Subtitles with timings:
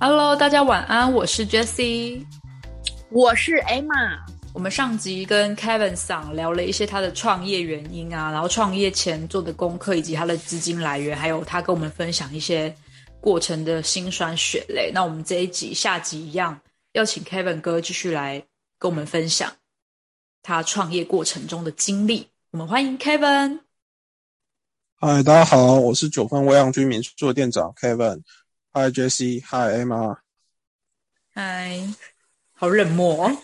[0.00, 2.26] Hello，大家晚安，我是 Jessie，
[3.08, 4.18] 我是 Emma。
[4.52, 12.74] 我们上集跟 Kevin 桑聊了一些他的创业原因啊，然后创业前做的功课，以及他的资金来源，还有他跟我们分享一些
[13.22, 14.90] 过程的辛酸血泪。
[14.92, 18.44] 那我们这一集下集一样，要请 Kevin 哥继续来
[18.80, 19.54] 跟我们分享
[20.42, 22.28] 他创业过程中的经历。
[22.50, 23.60] 我们欢迎 Kevin。
[24.96, 28.22] 嗨，大家好，我是九份微阳居民宿的店长 Kevin。
[28.72, 30.18] Hi Jessie, Hi Emma。
[31.32, 31.80] 嗨，
[32.52, 33.36] 好冷漠， 哦，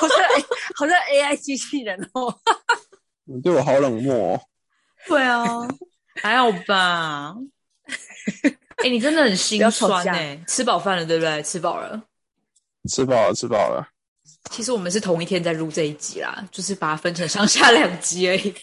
[0.00, 0.18] 好像
[0.76, 2.38] 好像 AI 机器人哦。
[3.24, 4.34] 你对我好冷漠。
[4.34, 4.40] 哦。
[5.08, 5.44] 对啊，
[6.22, 7.34] 还好吧。
[8.84, 10.42] 哎，你真的很心酸哎。
[10.46, 11.42] 吃饱饭了对不对？
[11.42, 12.02] 吃饱了。
[12.88, 13.86] 吃饱了，吃饱了。
[14.50, 18.54] 其实我们是同一天在录这一集啦，就是把它分成上下两集而已。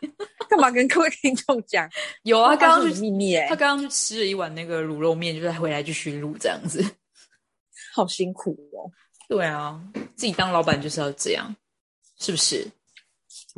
[0.48, 1.88] 干嘛跟各位听众讲？
[2.24, 6.82] 有啊，刚刚去秘密哎，他刚刚去吃了一碗那个卤肉面，就是回来继续录这样子，
[7.94, 8.90] 好辛苦哦。
[9.28, 9.78] 对啊，
[10.16, 11.54] 自己当老板就是要这样，
[12.18, 12.66] 是不是？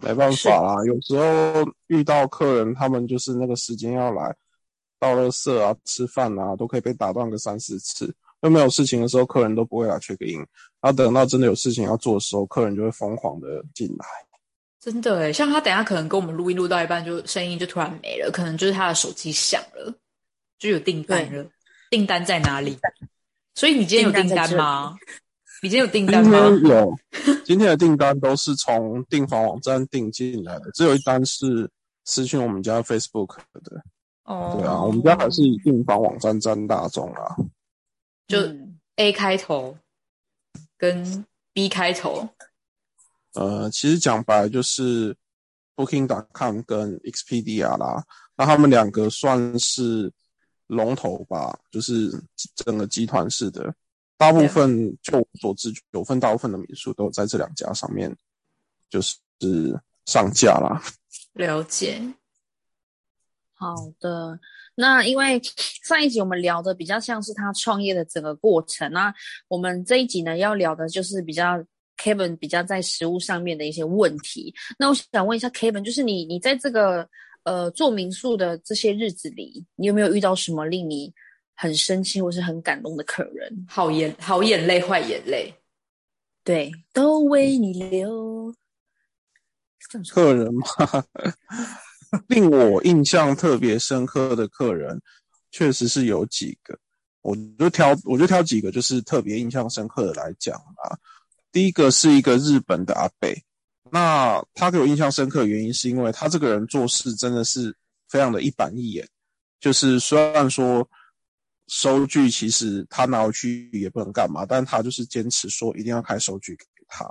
[0.03, 4.35] 没办法啦，有时候遇到客人，他们就是那个时间要来
[5.01, 8.15] 倒垃圾啊、吃饭啊，都可以被打断个三四次。
[8.43, 10.39] 又没有事情的时候，客人都不会来 check in，
[10.81, 14.07] 然后等到真的有事情要做的时候，客人就会疯狂的进来。
[14.81, 19.95] 真的诶像他等下可能跟我们录音录到一半，就声音就突然没了，可能就是他的手机响了，
[20.59, 21.47] 就有订单了。
[21.91, 22.79] 订单在哪里？
[23.55, 24.97] 所以你今天有订单吗？
[25.63, 26.39] 你今天有订单吗？
[26.65, 26.99] 有，
[27.45, 31.69] 今天的订单都是从订房网站订进来的，只有一单是
[32.07, 33.83] 私讯我们家 Facebook 的。
[34.31, 37.35] 哦，对啊，我们家还是以订房网站占大众啊。
[38.29, 38.39] 就
[38.95, 39.77] A 开头
[40.79, 42.29] 跟 B 开头。
[43.35, 45.17] 呃，其实讲白就是
[45.75, 48.05] Booking.com 跟 Expedia 啦，
[48.37, 50.13] 那他们两个算是
[50.69, 52.09] 龙头吧，就是
[52.55, 53.75] 整个集团式的，
[54.17, 58.17] 大部分就我所知，九份大部分的民宿都在这两家上面，
[58.89, 59.19] 就是
[60.07, 60.81] 上架啦。
[61.33, 62.01] 了解。
[63.61, 64.37] 好的，
[64.75, 65.41] 那因为
[65.85, 69.15] 上一集我们聊的比较像是他创业的整个过程，那
[69.47, 71.65] 我们这一集呢要聊的就是比较。
[72.03, 77.07] Kevin 比较在食物上面的一些问题，那我想问一下 Kevin，就是你你在这个
[77.43, 81.13] 呃做民宿的这些日子里，你有没有遇到什么令你
[81.55, 83.67] 很生气或是很感动的客人？
[83.69, 85.55] 好眼好眼泪坏眼泪，
[86.43, 88.55] 对，都为你流。
[90.11, 90.67] 客人嘛，
[92.29, 95.01] 令我印象特别深刻的客人，
[95.51, 96.79] 确实是有几个，
[97.23, 100.99] 我就挑我就挑几个，就是特别印象深刻的来讲啊。
[101.53, 103.45] 第一个是一个日本的阿贝，
[103.91, 107.75] 那他给我印象深刻的原因是因为他这个人做事真的是
[108.09, 109.09] 非常的一板一眼，
[109.61, 110.89] 就是虽然说
[111.69, 117.05] 收据其实他拿回去也不能干嘛，但他就是坚持说一定要开收据给他。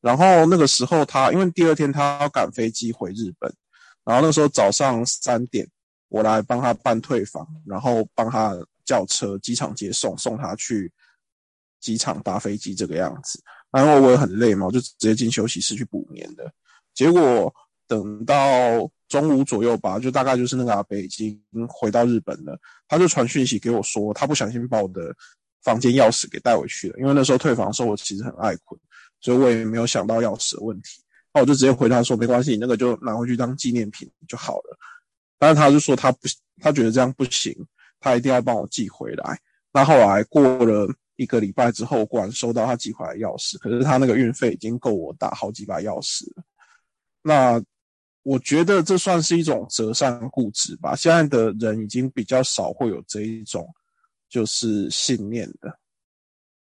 [0.00, 3.52] 然后那个时候他因为第二天他要赶飞机回日本，
[4.06, 5.68] 然后那时候早上三点
[6.08, 10.90] 我来帮他办退房，然后帮他叫车机场接送，送他去
[11.80, 13.42] 机场搭飞机这个样子。
[13.72, 16.50] 然后我也很累嘛，我就直接进休息室去补眠的。
[16.94, 17.52] 结果
[17.88, 21.38] 等到中午左右吧，就大概就是那个阿北已经
[21.68, 22.56] 回到日本了，
[22.86, 25.14] 他就传讯息给我说，他不小心把我的
[25.62, 26.98] 房间钥匙给带回去了。
[27.00, 28.80] 因为那时候退房的时候，我其实很爱困，
[29.20, 31.02] 所以我也没有想到钥匙的问题。
[31.36, 34.78] 那我就直接回他说，没关系，你那个就拿回去当纪念品就好了。
[35.38, 36.20] 但是他就说他不，
[36.62, 37.54] 他觉得这样不行，
[38.00, 39.38] 他一定要帮我寄回来。
[39.70, 40.90] 那后来过了。
[41.18, 46.44] 一个礼拜之后，果然收到他寄回来钥匙，可是他那个运费已经够我打好几把钥匙了。
[47.22, 47.58] 那
[48.22, 50.94] 我觉得这算是一种折善固执吧。
[50.94, 53.66] 现在的人已经比较少会有这一种
[54.28, 55.74] 就是信念的，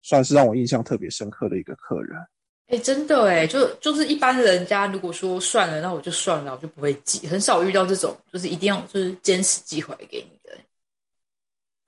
[0.03, 2.23] 算是让我印象特别深刻的一个客人。
[2.67, 10.57] 哎，真的哎，就就是一般人家如果说算了，那我就算了，我就不会寄，很少遇到这种就是一定要就是坚持寄回来给你的。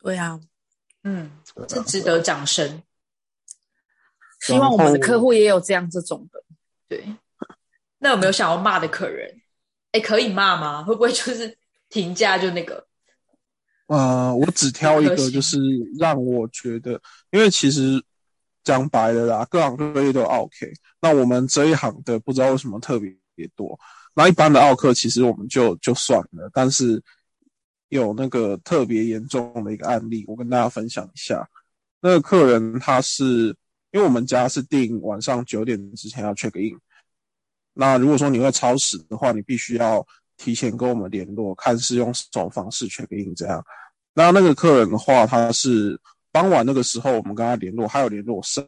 [0.01, 0.39] 对啊。
[1.03, 1.31] 嗯，
[1.67, 2.83] 这值得掌声。
[4.41, 6.41] 希望我们的客户也有这样这种的。
[6.87, 7.03] 对，
[7.97, 9.41] 那有没有想要骂的客人？
[9.91, 10.83] 哎，可以骂吗？
[10.83, 12.85] 会不会就是评价就那个？
[13.87, 15.57] 呃，我只挑一个，就是
[15.97, 18.03] 让我觉得，因为其实
[18.63, 20.71] 讲白了啦，各行各业都 OK。
[21.01, 23.13] 那我们这一行的不知道为什么特别
[23.55, 23.79] 多。
[24.13, 27.03] 那一般的奥客其实我们就就算了，但是。
[27.89, 31.49] 有那个特别严重的一个案例，我跟大家分享一下。
[32.01, 33.47] 那个客人他是
[33.89, 36.79] 因为我们家是定晚上九点之前要 check in，
[37.73, 40.05] 那如果说你会超时的话，你必须要
[40.37, 43.65] 提前跟我们联络，看是用什么方式 check in 这样。
[44.13, 45.99] 那那个客人的话，他是
[46.31, 48.65] 傍晚那个时候我们跟他联络，还有联络上，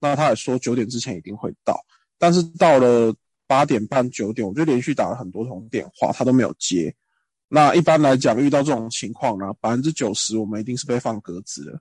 [0.00, 1.78] 那他也说九点之前一定会到，
[2.18, 3.14] 但是到了
[3.46, 6.94] 八点半九点，我就连续打了很多通电话，他都没有接。
[7.48, 11.80] 那一般来讲，遇到这种情况呢，百分之九十我们一定是被放鸽子的。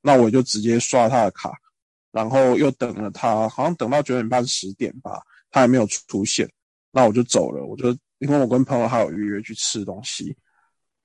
[0.00, 1.52] 那我就直接刷他的卡，
[2.10, 6.50] 然后又等了他，好像等到九点半十点吧，他还没有出现，
[6.90, 7.64] 那我就走了。
[7.64, 10.34] 我就因为我跟朋友还有预约去吃东西，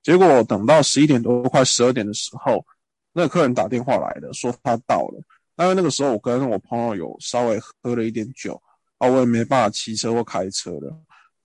[0.02, 2.64] 结果等到十一点多快十二点的时候，
[3.12, 5.20] 那个客人打电话来的，说他到了。
[5.56, 8.60] 因为那个时候我跟我朋友有稍微喝了一点酒，
[8.98, 10.90] 啊，我也没办法骑车或开车的。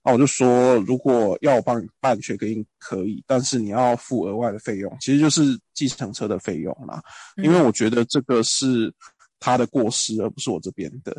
[0.02, 7.02] 那我就说，如果要我帮你办学科印可以，但是你要付额外的费用，其实就是计程车的费用啦。
[7.42, 8.90] 因为我觉得这个是
[9.38, 11.14] 他的过失，而不是我这边的。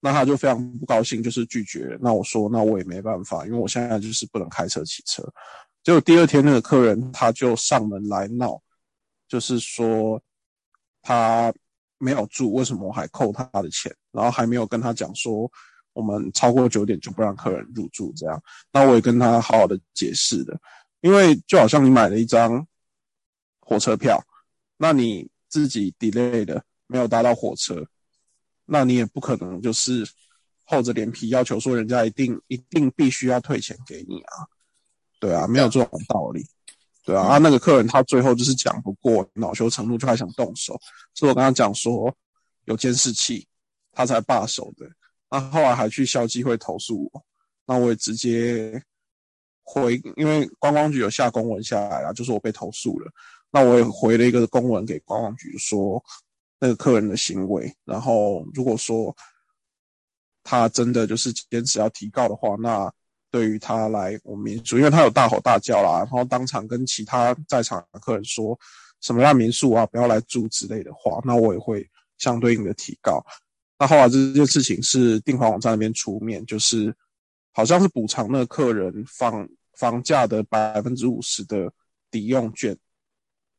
[0.00, 1.96] 那他就非常不高兴，就是拒绝。
[2.00, 5.22] 那我说，那我也没办法，因为我现在就是不能开车骑车。
[5.84, 8.60] 结果第二天那个客人他就上门来闹，
[9.30, 10.22] 就是说
[11.00, 11.50] 他
[11.96, 13.90] 没有住，为什么我还扣他的钱？
[14.12, 15.50] 然后还没有跟他讲说。
[15.92, 18.40] 我们超过九点就不让客人入住，这样。
[18.72, 20.58] 那我也跟他好好的解释的，
[21.00, 22.64] 因为就好像你买了一张
[23.58, 24.22] 火车票，
[24.76, 27.84] 那你自己 delay 的没有搭到火车，
[28.66, 30.08] 那你也不可能就是
[30.62, 34.46] 厚着脸皮要求说人家一定一定必须要退钱给你啊，
[35.18, 36.46] 对啊，没有这种道理，
[37.04, 37.22] 对啊。
[37.22, 40.78] 啊，那个客人他最后就是讲不过，恼羞成怒就还想动手，
[41.14, 42.14] 所以我跟他讲说
[42.64, 43.46] 有监视器，
[43.92, 44.88] 他才罢手的。
[45.30, 47.24] 那后来还去校机会投诉我，
[47.66, 48.82] 那我也直接
[49.62, 53.10] 回，因为观光局有下公文下来了，就是我被投诉了。
[53.50, 56.02] 那我也回了一个公文给观光局，说
[56.58, 59.14] 那个客人的行为，然后如果说
[60.42, 62.92] 他真的就是坚持要提告的话，那
[63.30, 68.58] 对于他来我们民宿，因为他有大吼大叫啦，然后当场跟其他在场的客人说
[69.00, 71.88] 什么让民宿啊不要来住之类的话，那我也会
[72.18, 73.24] 相对应的提高。
[73.78, 76.94] 那后来这件事情是订房网站那边出面，就是
[77.52, 79.48] 好像是补偿那个客人房
[79.78, 81.72] 房价的百分之五十的
[82.10, 82.76] 抵用券，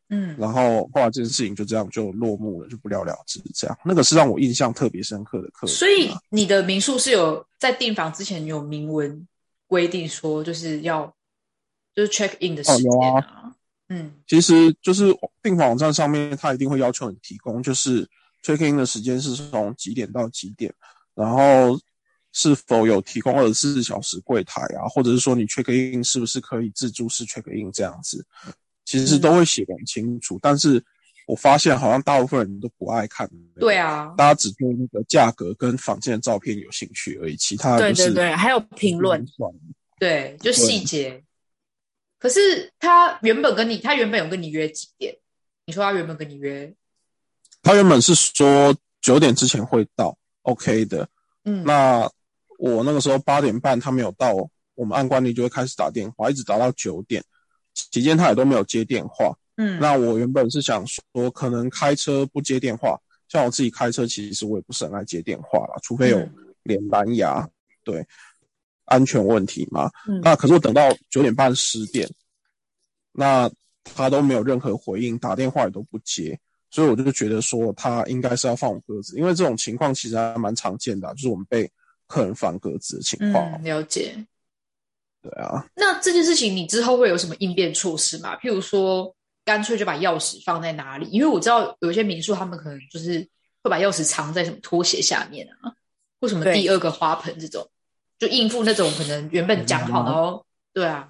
[0.09, 3.41] 嗯，然后后来这件事情就这样就落幕了，就不了了之。
[3.56, 5.75] 这样，那个是让我印象特别深刻的客人。
[5.75, 9.27] 所以你的民宿是有在订房之前有明文
[9.71, 11.15] 规定说，就是要
[11.95, 13.56] 就是 check in 的时间啊，
[13.88, 15.06] 嗯，其实就是
[15.41, 18.06] 订房网站上面他一定会要求你提供，就是。
[18.44, 20.73] check in 的时间是从几点到几点？
[21.13, 21.79] 然后
[22.31, 24.89] 是否有提供二十四小时柜台啊？
[24.89, 28.25] 或者是说你 check in 是不是可以自助式 check in 这样子？
[28.83, 30.39] 其实都会写得很清楚。
[30.41, 30.83] 但是
[31.31, 33.25] 我发现好像大部分人都不爱看。
[33.57, 39.25] 对啊，大家只对那个价格跟房间的照片有兴趣而已，其他对对对，还有评论，
[39.98, 41.24] 对，就细节。
[42.19, 45.16] 可是他原本跟你，他原本有跟你约几点？
[45.66, 46.75] 你说他原本跟你约？
[47.63, 51.07] 他原本是说九点之前会到，OK 的。
[51.45, 52.12] 嗯，那
[52.60, 54.33] 我那个时候八点半他没有到，
[54.75, 57.24] 我们按惯例就会开始打电话，一直打到九点，
[57.74, 59.33] 期间他也都没有接电话。
[59.57, 66.28] 嗯，那我原本是想说，可能开车不接电话，像我自己开车，其实我也不是很爱接电话啦，除非有
[66.64, 67.47] 连蓝牙，
[67.83, 68.06] 对，
[68.85, 69.90] 安全问题嘛。
[70.21, 72.09] 那可是我等到九点半十点，
[73.11, 73.49] 那
[73.83, 76.40] 他都没有任何回应，打电话也都不接。
[76.73, 81.69] 所以我就觉得说他应该是要放我鸽子，因为这种情况其实还蛮常见的，就是我们被
[82.07, 83.61] 客人放鸽子的情况。
[83.61, 84.16] 了解。
[85.21, 85.68] 对啊。
[85.76, 88.37] 那这件事情你之后会有什么应变措施吗？
[88.37, 89.14] 譬如说，
[89.45, 91.07] 干脆就把钥匙放在哪里？
[91.12, 93.19] 因为我知道有一些民宿他们可能就是
[93.64, 95.74] 会把钥匙藏在什么拖鞋下面啊，
[96.19, 97.69] 或什么第二个花盆这种，
[98.19, 100.45] 就应付那种可能原本讲好的哦。
[100.74, 101.10] 对啊。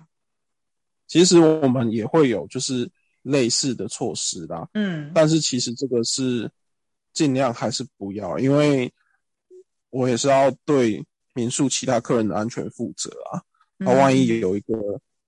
[1.07, 2.89] 其实我们也会有，就是。
[3.23, 6.49] 类似的措施啦，嗯，但是其实这个是
[7.13, 8.91] 尽量还是不要，因为
[9.91, 13.39] 我也是要对民宿其他客人的安全负责啊。
[13.77, 14.73] 那万一有一个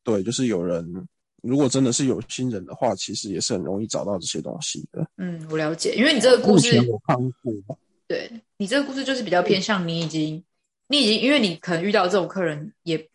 [0.03, 1.07] 对，就是有人
[1.43, 5.07] 如果真的是有心人的话，其实也是很容易找到这些东西的。
[5.17, 10.43] 嗯，我了解，因为你这个故事我看过，对你这个故事就是比较偏向你已经
[10.87, 13.07] 你已经，因为你可能遇到这种客人也。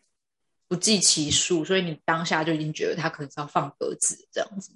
[0.70, 4.70] 不计其数，所以你当下就已经觉得他可能是要放鸽子这样子。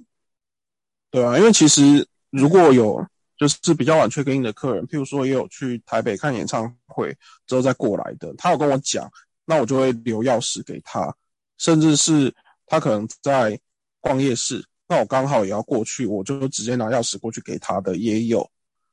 [1.11, 3.07] 对啊，因为其实如果有
[3.37, 7.15] 就是比较晚确定的客人，譬如说也有去台北看演唱会
[7.47, 9.07] 之后再过来的，他有跟我讲，
[9.45, 11.15] 那我就会留钥匙给他，
[11.59, 12.35] 甚至是
[12.73, 13.61] 他可能在
[14.01, 18.51] 逛夜市，那我刚好也要过去，我就直接拿钥匙过去给他的也有。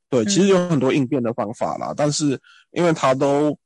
[0.10, 2.38] 对，其实有很多应变的方法啦，但是
[2.72, 3.58] 因为他都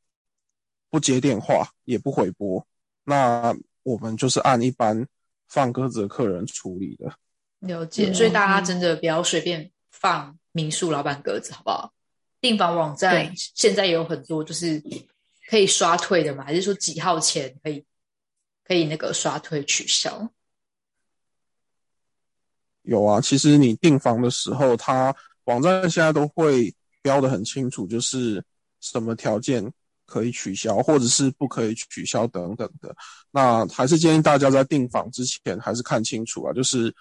[0.91, 2.63] 不接电话，也不回拨，
[3.03, 5.03] 那我们就是按一般
[5.49, 7.11] 放鸽子的客人处理的。
[7.61, 11.91] 了解，所以大家真的不要随便放民宿老板鸽子，好不好？
[12.39, 14.79] 订房网站现在也有很多，就是
[15.49, 17.83] 可以刷退的嘛，还是说几号前可以
[18.63, 20.29] 可以那个刷退取消？
[22.81, 25.15] 有啊，其实你订房的时候，他
[25.45, 28.43] 网站现在都会标的很清楚，就是
[28.79, 29.71] 什么条件
[30.05, 32.95] 可以取消，或者是不可以取消等等的。
[33.31, 36.93] 那还是建议大家在订房之前还是看清楚啊，就是。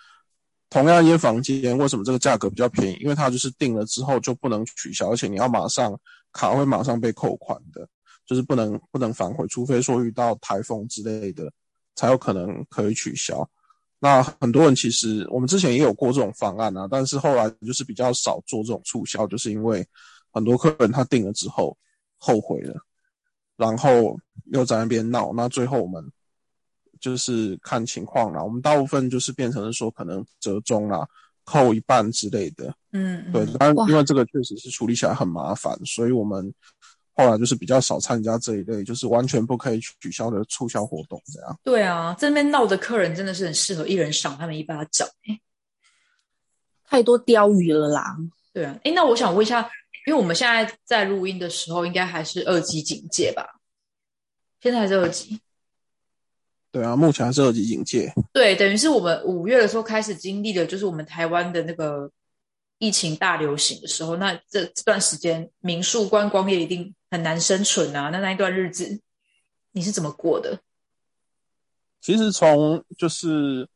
[0.73, 2.97] 同样一间房间，为什么这个价格比较便宜？
[3.03, 6.01] 因为它就是订了之后就不能取消，而且你要马上
[6.33, 7.87] 卡会马上被扣款的，
[8.27, 11.51] 就是不能不能反悔，除非说遇到台风之类的，
[11.95, 13.49] 才有可能可以取消。
[13.99, 19.87] 那很多人其实我们之前也有过这种方案啊，但是后来就是比较少做这种促销，就是因为
[20.31, 21.77] 很多客人他订了之后
[22.19, 22.75] 后悔了，
[23.57, 26.05] 然后又在那边闹，那最后我们。
[27.01, 31.05] 就是看情况啦，我们大部分就是变成了说可能折中啦，
[31.43, 32.73] 扣一半之类的。
[32.93, 36.55] 嗯，对，当然因为这个确实是处理起来很麻烦，所以我们
[37.15, 41.59] 后来就是比较少参加这一类，就是完全不可以取消的促销活动这样。
[41.63, 45.07] 对啊，这边闹的客人真的是很适合一人赏他们一巴掌，
[46.85, 48.17] 太多鲷鱼了啦。
[48.53, 49.61] 对啊，哎，那我想问一下，
[50.07, 53.61] 因为我们现在在录音的时候，应该还是二级警戒吧？
[54.61, 55.41] 现在还是二级。
[56.71, 58.11] 对啊，目前还是二级警戒。
[58.33, 62.11] 对，等于是我们五月的时候开始经历的，就是我们台湾的那个
[62.79, 64.17] 疫情大流行的时候。
[64.17, 68.09] 那这这段时间，民宿观光业一定很难生存啊。
[68.09, 68.99] 那那一段日子，
[69.73, 70.59] 你是怎么过的？
[72.01, 73.69] 其实从就是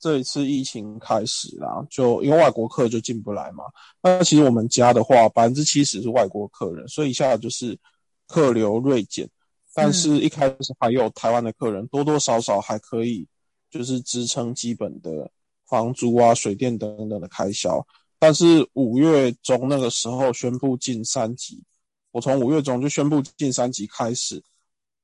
[0.00, 3.62] 这一次疫情开始啦，就因为外国客就进不来嘛。
[4.02, 7.78] 那其实我们家的话，百分之七十是外国客人，所以一下就是
[8.26, 9.30] 客流锐减。
[9.72, 13.24] 但是，一开始还有台湾的客人，多多少少还可以，
[13.70, 15.30] 就是支撑基本的
[15.68, 17.86] 房租啊、水电等等的开销。
[18.18, 21.62] 但是五月中那个时候宣布进三级，
[22.10, 24.42] 我从五月中就宣布进三级开始，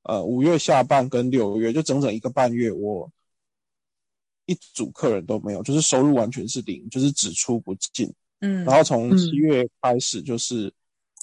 [0.02, 3.10] 呃，五月下半跟六月就整整一个半月，我
[4.46, 8.12] 一组客人都没有，就是收入完全是零，就是只出不进。
[8.40, 10.72] 嗯，然后从七月开始就是。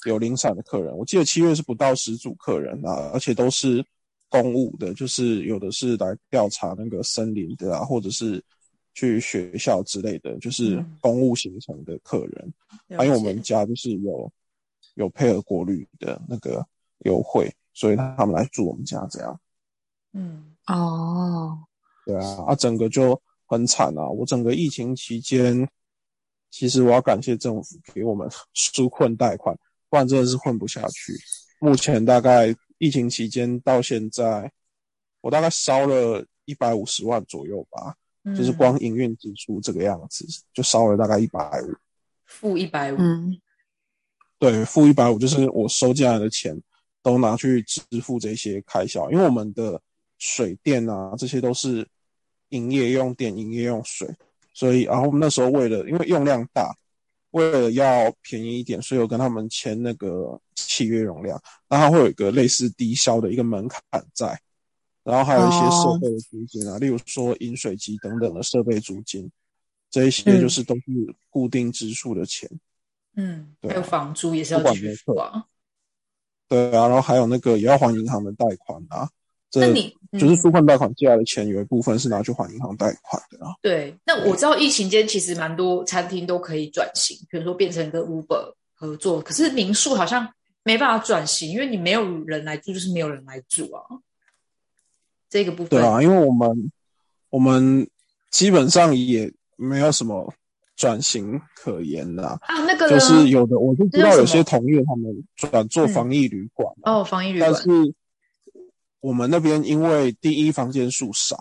[0.06, 3.82] 有零散的客人，我记得七月是不到十组客人啊，而且都是
[4.28, 8.44] 公务的，就是有的是来调查那个森林的啊，或者是
[8.92, 12.52] 去学校之类的，就是公务行程的客人。
[12.98, 14.30] 还有我们家就是有
[14.94, 16.66] 有配合国旅的那个
[17.00, 19.40] 优惠，所以他们来住我们家这样。
[20.12, 21.58] 嗯，哦，
[22.06, 24.08] 对啊，啊，整个就很惨啊！
[24.08, 25.68] 我整个疫情期间，
[26.50, 29.56] 其实我要感谢政府给我们纾困贷款。
[29.90, 31.12] 不然真的是混不下去。
[31.60, 34.50] 目前大概疫情期间到现在，
[35.20, 37.94] 我大概烧了一百五十万左右吧，
[38.36, 41.74] 就是光营运支出这个样子，就烧了大概一百五，
[42.24, 42.96] 负一百五。
[42.98, 43.40] 嗯，
[44.50, 46.54] 对，负一百五就是我收进来的钱
[47.02, 49.80] 都拿去支付这些开销，因为我们的
[50.18, 51.86] 水电啊这些都是
[52.50, 54.08] 营业用电、营业用水，
[54.52, 56.76] 所以然后我们那时候为了因为用量大。
[57.30, 61.36] 为了要便宜一点，所以我跟他们签那个契约容量，
[61.68, 63.82] 那它会有一个类似低消的一个门槛
[64.12, 64.40] 在，
[65.02, 69.28] 然后还有一些设备的租金啊，例如说饮水机等等的设备租金，
[69.90, 70.82] 这一些就是都是
[71.28, 72.48] 固定支出的钱。
[72.52, 72.60] 嗯，
[73.62, 75.44] 还有房租也是要去付啊。
[76.48, 79.08] 对啊，然后还有那个也要还银行的贷款啊。
[79.56, 83.54] 那你就是纾困贷款借来的钱，有一部分是拿去还银行贷款的啊。
[83.62, 90.28] 对，那我知道疫情间其实蛮多餐厅都可以转型，比如说变成跟 Uber 合作，可是民宿好像
[90.64, 93.82] 没办法转型，因为你没有人来住，就是没有人来住啊。
[95.30, 96.72] 这个部分对啊，因为我们
[97.30, 97.88] 我们
[98.30, 100.34] 基本上也没有什么
[100.76, 102.64] 转型可言啦啊。
[102.64, 107.94] 那个就是有的，我就知道有些同业他们转做防疫旅馆哦，防疫旅馆，但是。
[109.00, 111.36] 我们那边因为第一房间数少，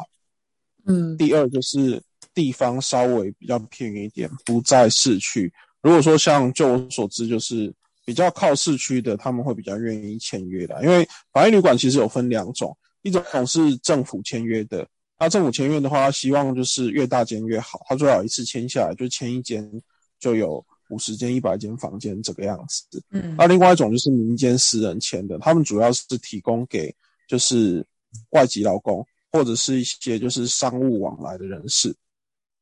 [0.85, 5.49] 嗯，第二就是地方稍微比较偏一点，不在市区。
[5.81, 7.73] 如果说像就我所知，就是
[8.03, 10.83] 比较靠市区的，他们会比较愿意签约的。
[10.83, 14.85] 因为防疫旅馆其实有分两种，一种是政府签约的，
[15.24, 19.68] 那政府签约的话，希望就是越大间越好，他最好一次签下来就签一间
[20.20, 23.01] 就有五十间、一百间房间这个样子。
[23.12, 26.94] 嗯，那另外一种就是民间私人签的，他们主要是提供给。
[27.25, 27.84] 就是
[28.32, 31.96] 外籍劳工，或者是一些就是商务往来的人士，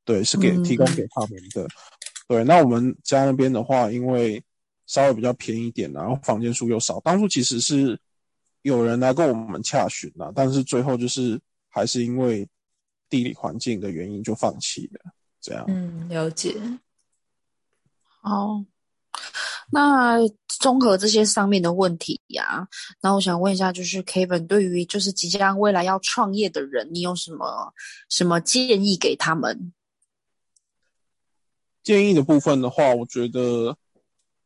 [0.06, 1.68] 对，是给提供给他们的。
[2.28, 4.42] 对，那我们家那边的话，因为
[4.86, 8.00] 稍微比较便宜一点，然后房间数又少，当初其实是
[8.62, 12.48] 有人来跟我们洽询啦，但是最后就是还是因为
[13.12, 15.12] 地理环境的原因就放弃了。
[15.40, 16.56] 这样，嗯，了解。
[18.22, 18.64] 好，
[19.72, 22.68] 那综合这些上面的问题呀，
[23.02, 27.74] 那我想问一下，就是 Kevin 对于就是即将未来要创业的人，你有什么
[28.10, 29.74] 什么建议给他们？
[31.84, 33.76] 建议的部分的话，我觉得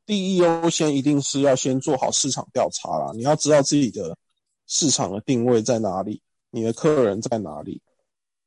[0.06, 3.12] 第一优先一定是要先做好市场调查啦。
[3.14, 4.18] 你要知道自己的
[4.68, 7.82] 市场的定位在哪里，你的客人在哪里，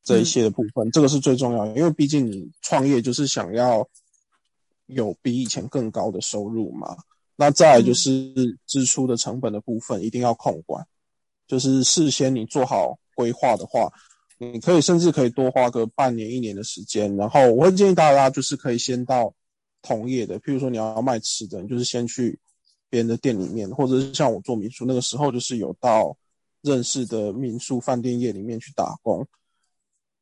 [0.08, 1.76] 这一些的部分，这个是最重要的。
[1.76, 3.86] 因为毕竟你创业就是想要
[4.86, 6.96] 有比以前更高的收入嘛。
[7.36, 8.32] 那再来就是
[8.66, 10.84] 支出的成本的部分一定要控管，
[11.46, 13.92] 就是事先你做好规划的话。
[14.40, 19.34] 你可以甚至可以多花个半年一年的时间，然后我会建议大家就是可以先到
[19.82, 22.38] 同业的，譬如说你要卖吃的，你就是先去
[22.88, 26.16] 别人的店里面，或者是像我做民宿那个时候，就是有到
[26.62, 29.26] 认识的民宿饭店业里面去打工。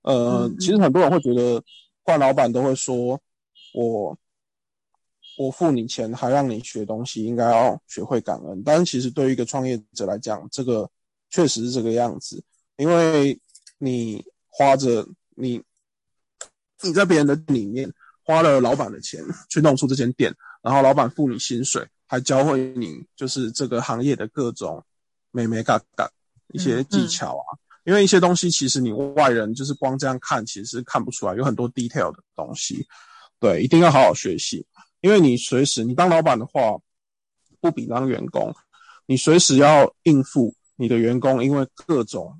[0.06, 1.62] 呃，其实很多人会觉得
[2.02, 3.20] 换老板都会说，
[3.74, 4.18] 我
[5.36, 8.62] 我付你钱还让你学东西，应该要学会感恩。
[8.64, 10.90] 但是其实对于一个创业者来讲，这个
[11.28, 12.42] 确实是这个样子，
[12.76, 13.38] 因为。
[13.78, 15.62] 你花着你
[16.82, 17.92] 你在别人的里面
[18.24, 24.82] 花了老板的钱去弄出这间店，然后老板付你薪水，还教会你就是这个行业的各种
[25.30, 26.10] 美美嘎嘎
[26.54, 27.44] 一些技巧啊。
[27.86, 32.86] 因为一些东西其实你外人就是光这样看，其实看不出来，有很多 detail 的东西。
[33.40, 34.66] 对，一定要好好学习。
[35.00, 36.76] 因为你随时你当老板的话，
[37.60, 38.52] 不比当员工，
[39.06, 42.36] 你随时要应付你的员工，因为各种。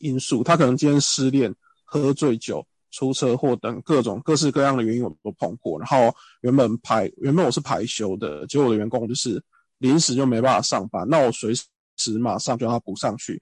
[0.00, 1.50] 因素，他可能今天失恋、
[1.82, 5.78] 喝醉酒、出车祸等各种各式各样的原因，我都碰过。
[5.78, 9.42] 然后原本排原本我是排休的，结果我的员工就是
[9.78, 11.54] 临时就没办法上班，那我随
[11.96, 13.40] 时马上就要补上去。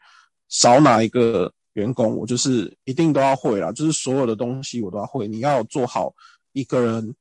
[0.54, 5.26] 少哪一个员工，我就是一定都要会啦，就是所有的东西我都要会。
[5.26, 6.14] 你要做好
[6.52, 7.16] 一个人，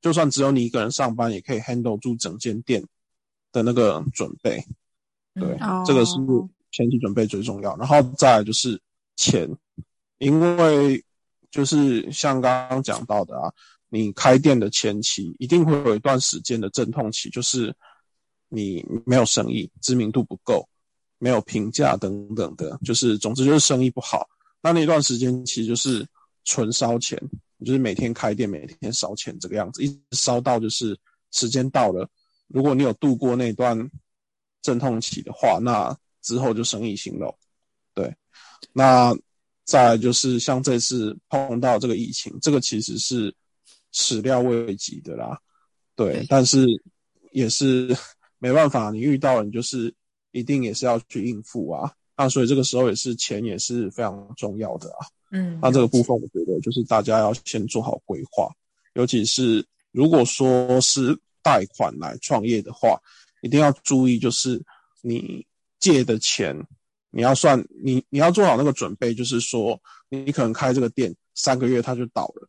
[0.00, 2.86] 就算只有你一个人上班，也可以 handle 住整间店
[3.50, 4.64] 的那个准备。
[5.34, 6.12] 对，这个是。
[6.74, 8.80] 前期准备最重要，然后再来就是
[9.14, 9.46] 钱，
[10.16, 11.04] 因为
[11.50, 13.52] 就是像刚刚讲到的啊，
[13.90, 17.76] 你开店的前期一定会有一段时间的阵痛期，就是
[18.48, 20.66] 你没有生意，知名度不够，
[21.22, 24.28] 没有评价等等的，就是总之就是生意不好。
[24.60, 26.04] 那那段时间其实就是
[26.44, 27.16] 纯烧钱，
[27.64, 30.98] 就是每天开店，每天烧钱这个样子，一直烧到就是
[31.30, 32.08] 时间到了，
[32.48, 33.90] 如果你有度过那段
[34.60, 35.96] 阵痛期的话，那。
[36.24, 37.36] 之后就生意兴隆，
[37.94, 38.14] 对，
[38.72, 39.12] 那
[39.64, 43.34] 再来就是像这次碰到这个疫情，这个其实是
[43.90, 45.36] 始料未及的啦，
[45.96, 46.64] 对，但是
[47.32, 47.92] 也是
[48.38, 49.92] 没办法，你遇到了你就是
[50.32, 58.50] 一定也是要去应付啊，那所以这个时候也是钱也是非常重要的啊，嗯，那这个部分我觉得就是大家要先做好规划，
[58.94, 63.00] 尤其是如果说是贷款来创业的话，
[63.40, 64.60] 一定要注意就是
[65.00, 65.46] 你。
[65.82, 66.56] 借的钱，
[67.10, 69.76] 你要算你你要做好那个准备，就是说
[70.08, 72.48] 你可能开这个店三个月它就倒了，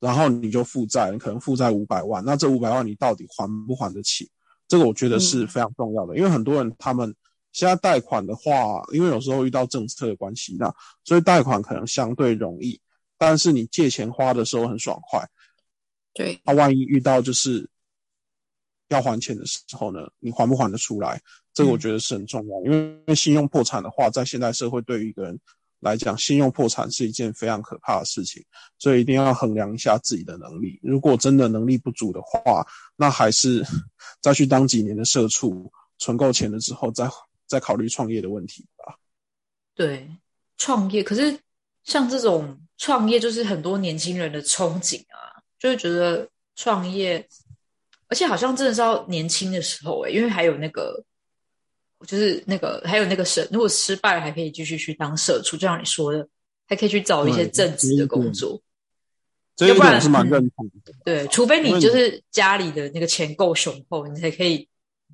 [0.00, 4.30] 然后你就负债，你可能负债五百万，那这五百万你到底还不还得起？
[4.70, 7.12] 这个我觉得是非常重要的，因为很多人他们
[7.50, 12.80] 现在贷款的话，因为有时候遇到政策的关系，那所以贷款可能相对容易，
[13.18, 15.28] 但是你借钱花的时候很爽快，
[16.14, 17.68] 对，那万一遇到就是
[18.90, 21.20] 要还钱的时候呢，你还不还得出来？
[21.52, 25.36] 这个我觉得是很重要，因为信用破产的话，在现代社会对于一个人
[25.80, 28.44] 来讲，信用破产是一件非常可怕的事情，
[28.78, 30.78] 所以一定要衡量一下自己的能力。
[30.82, 32.66] 如果真的能力不足的话，
[32.96, 33.64] 那还是
[34.20, 37.08] 再去当几年的社畜，存够钱了之后，再
[37.46, 38.94] 再考虑创业的问题吧。
[39.74, 40.08] 对，
[40.58, 41.38] 创业可是
[41.84, 47.26] 像这种创业，就是很多年轻人的憧憬啊，就是觉得创业，
[48.08, 51.02] 而且好像真的是要年轻的时候，因为还有那个。
[52.06, 56.26] 就是那个，还有那个社，如果失败了，还可以继续去当社畜，就像你说的，
[56.66, 58.60] 还可以去找一些正职的工作。
[59.58, 60.92] 要不然是蛮认同的。
[61.04, 64.68] 对，除非你就是家里的那个钱够雄厚，你才可以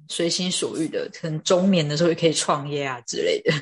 [0.09, 3.53] 随心所欲的，可能中年的时候也可以创业啊之类的。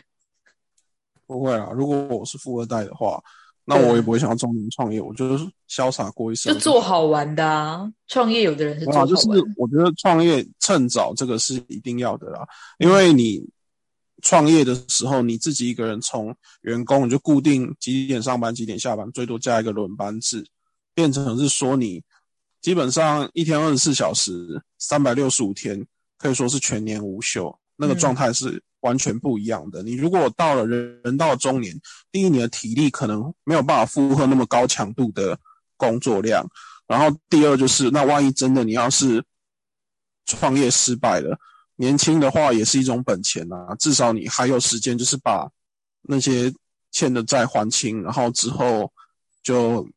[1.26, 3.22] 不会啊，如果我是富二代的话。
[3.66, 7.90] 那我也不会想要中年创业，我就是潇洒过一生，就做好玩的啊。
[8.08, 12.46] 创业有的人是做就是我觉得创业趁早这个是一定要的啦，
[12.78, 13.42] 因为你
[14.22, 20.46] 创业的时候你自己一个人从员工你就固定几点上班几点下班，最多加一个轮班制，
[20.94, 22.02] 变成是说你
[22.60, 25.86] 基本上一天二十四小时，三百六十五天，
[26.18, 29.82] 可以说是全年无休，那个状态是完全不一样的。
[29.82, 31.78] 你如果到了人人到中年，
[32.12, 35.38] 第一，你的体力可能没有办法负荷那么高强度的
[35.76, 36.46] 工作量，
[36.86, 39.24] 然后第二就是，那万一真的你要是
[40.26, 41.38] 创业失败了，
[41.76, 45.50] 年轻的话也是一种本钱啊，至少你还有时间，就是把
[46.02, 46.52] 那些
[46.90, 48.92] 欠的债还清，然后之后
[49.42, 49.88] 就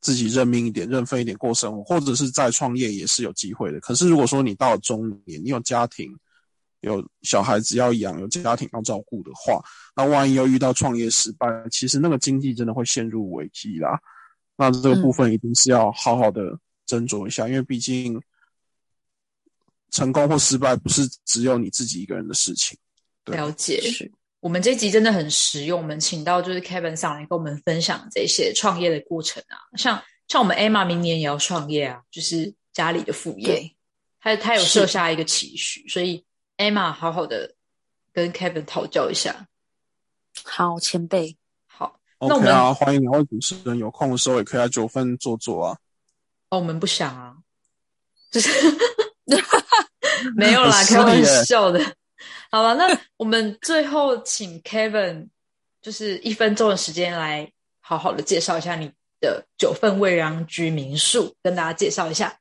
[0.00, 3.80] 自己认命一点、认分一点过生活，或者是再创业也是有机会的。
[3.80, 6.14] 可是如果说你到了中年，你有家庭、
[6.82, 9.60] 有小孩子要养、有家庭要照顾的话，
[9.96, 13.98] 那万一又遇到创业失败，其实那个经济真的会陷入危机啦。
[14.56, 16.42] 那这个部分一定是要好好的
[16.86, 18.22] 斟酌一下，因为毕竟。
[19.94, 22.78] 成功或失败不是只有你自己一个人的事情。
[23.26, 23.78] 了解，
[24.40, 25.78] 我们这集真的很实用。
[25.78, 33.70] 我们请到就是 Kevin 上来跟我们分享这些创业的过程啊，像像我们 Emma 明年也要创业啊，就是家里的副业，
[34.18, 36.24] 他他有设下一个期许，所以
[36.56, 37.54] Emma 好好的
[38.12, 39.48] 跟 Kevin 讨教一下。
[40.44, 41.36] 好，前辈，
[41.66, 45.78] 好，OK 啊，欢迎两位主持人有空的时候也可以来九份坐坐啊。
[46.50, 47.36] 哦，我们不想啊，
[48.30, 48.50] 就是。
[50.36, 51.80] 没有啦，开玩笑的。
[52.50, 55.28] 好了，那我们最后请 Kevin，
[55.80, 62.38] 就是一分钟的时间来好好的介绍一下你的九份未央居民宿，跟大家介绍一下。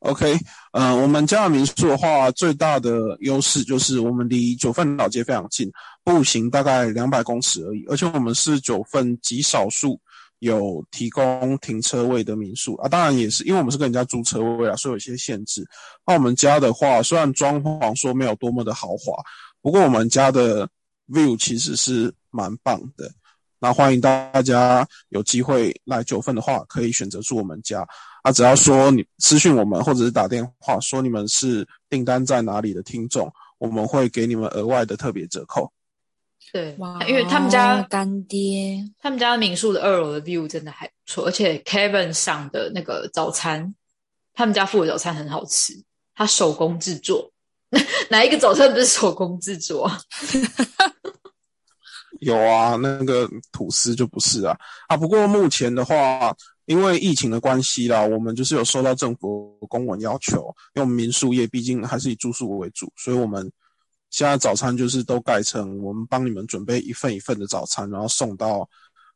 [0.00, 0.36] OK，
[0.72, 5.70] 嗯，我们家的民宿的话，最大的优势就是我们离九份老街非常近，
[6.04, 10.00] 步行大概两百公尺而已，而且我们是九份极少数。
[10.40, 15.66] 有提供停车位的民宿啊，当然也是因为我们是跟人家租车位啊，所以有些限制。
[16.06, 19.20] 那我们家的话，虽然装潢说没有多么的豪华，
[19.60, 20.68] 不过我们家的
[21.08, 23.10] view 其实是蛮棒的。
[23.58, 27.84] 那欢迎大家有机会来九份的话，可以选择住我们家
[28.28, 28.32] 啊。
[28.32, 35.72] 只要说你私讯我们，或者是打电话说你们是订单在哪里的听众，我们会给你们额外的特别折扣。
[36.52, 43.74] 对，因为他们家干爹，他们家民宿的二楼的 view 真的还不错，而且 Kevin 上的那个早餐，
[44.32, 45.74] 他们家附的早餐很好吃，
[46.14, 47.30] 他手工制作，
[48.08, 49.90] 哪一个早餐不是手工制作？
[52.20, 54.56] 有啊，那个吐司就不是啊
[54.88, 54.96] 啊！
[54.96, 56.34] 不过目前的话，
[56.68, 63.50] 因为疫情的关系啦，我们就是有收到政府公文要求，因为我们民宿业毕竟还是以住宿为主，所以我们。
[64.10, 68.66] 现在早餐就是都改成我们帮你们准备一份一份的早餐，然后送到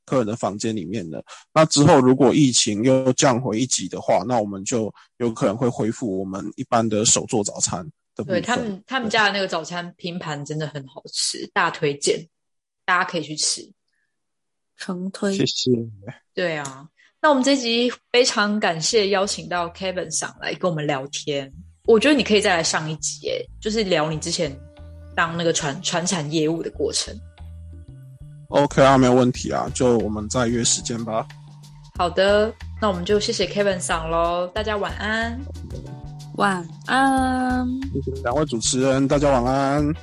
[0.05, 1.25] 客人的房间里面的。
[1.55, 7.83] 那之后如果疫情又降回一级的话，那我们就有可能会恢复我们一般的手做早餐
[8.15, 8.23] 的。
[8.23, 12.29] 对他们，他们家的那个早餐拼盘真的很好吃，大推荐，
[12.85, 13.73] 大家可以去吃。
[14.77, 15.71] 成推，谢谢。
[16.35, 16.87] 对啊，
[17.23, 21.51] 那我们这集非常感谢邀请到 Kevin 上来跟我们聊天。
[21.87, 24.53] 我觉得你可以再来上一集，诶，就是聊你之前。
[25.15, 27.15] 当那个传传产业务的过程
[28.49, 31.29] ，OK 啊，没有问题啊，就我们再约时间吧。
[31.99, 35.39] 好的，那我们就谢谢 Kevin 上喽，大家晚安，
[36.37, 37.69] 晚安，
[38.25, 39.95] 两位主持人，大家晚安。